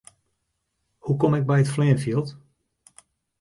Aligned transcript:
Hoe 0.97 1.17
kom 1.21 1.33
ik 1.37 1.45
by 1.47 1.57
it 1.63 1.69
fleanfjild? 1.73 2.29